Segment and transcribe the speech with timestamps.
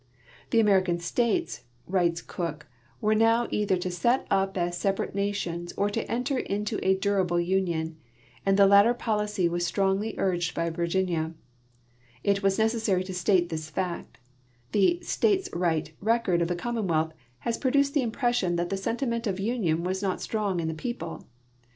[0.49, 2.65] "The American states," writes Cooke,"
[3.01, 7.39] were now either to set up as separate nations or to enter into a durable
[7.39, 7.97] union;
[8.43, 11.35] and the latter policy was strongl}^ urged by Virginia.
[12.23, 14.17] It is necessary to state this fact;
[14.71, 19.27] the" states right" record of the commonwealth has pro duced the impression that the sentiment
[19.27, 21.27] of union was not strong in the people.